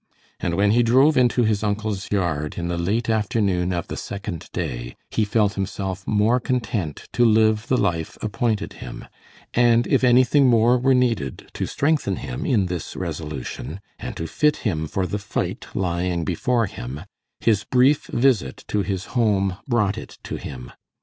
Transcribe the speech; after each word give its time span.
And 0.39 0.55
when 0.55 0.71
he 0.71 0.81
drove 0.81 1.15
into 1.15 1.43
his 1.43 1.61
uncle's 1.63 2.11
yard 2.11 2.57
in 2.57 2.69
the 2.69 2.77
late 2.79 3.07
afternoon 3.07 3.71
of 3.71 3.85
the 3.87 3.95
second 3.95 4.49
day, 4.51 4.95
he 5.11 5.23
felt 5.23 5.53
himself 5.53 6.07
more 6.07 6.39
content 6.39 7.07
to 7.13 7.23
live 7.23 7.67
the 7.67 7.77
life 7.77 8.17
appointed 8.19 8.73
him; 8.81 9.05
and 9.53 9.85
if 9.85 10.03
anything 10.03 10.47
more 10.47 10.75
were 10.79 10.95
needed 10.95 11.51
to 11.53 11.67
strengthen 11.67 12.15
him 12.15 12.47
in 12.47 12.65
this 12.65 12.95
resolution, 12.95 13.79
and 13.99 14.17
to 14.17 14.25
fit 14.25 14.57
him 14.65 14.87
for 14.87 15.05
the 15.05 15.19
fight 15.19 15.67
lying 15.75 16.25
before 16.25 16.65
him, 16.65 17.01
his 17.39 17.63
brief 17.63 18.05
visit 18.07 18.65
to 18.69 18.81
his 18.81 19.05
home 19.13 19.57
brought 19.67 19.99
it 19.99 20.17
to 20.23 20.37
him. 20.37 20.71